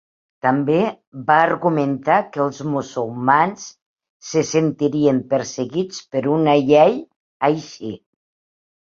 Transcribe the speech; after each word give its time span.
També 0.43 0.77
va 1.25 1.33
argumentar 1.41 2.15
que 2.37 2.39
els 2.45 2.61
musulmans 2.75 3.67
se 4.31 4.43
sentirien 4.53 5.21
perseguits 5.35 6.01
per 6.17 6.23
una 6.39 6.57
llei 6.71 6.97
així. 7.51 7.93